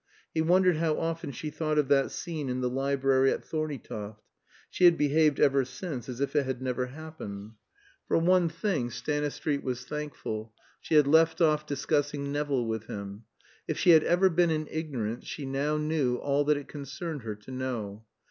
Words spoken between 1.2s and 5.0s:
she thought of that scene in the library at Thorneytoft; she had